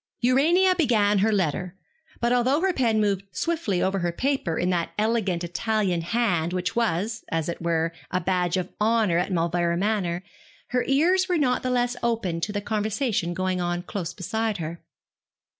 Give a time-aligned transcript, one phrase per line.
[0.21, 1.75] Urania began her letter,
[2.19, 6.75] but although her pen moved swiftly over her paper in that elegant Italian hand which
[6.75, 10.23] was, as it were, a badge of honour at Mauleverer Manor,
[10.69, 14.81] her ears were not the less open to the conversation going on close beside her.